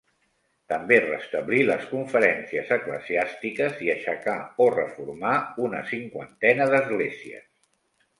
[0.71, 4.35] També restablí les conferències eclesiàstiques i aixecà
[4.65, 5.35] o reformà
[5.67, 7.45] una cinquantena d'esglésies.